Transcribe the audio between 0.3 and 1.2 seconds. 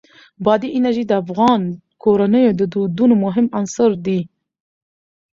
بادي انرژي د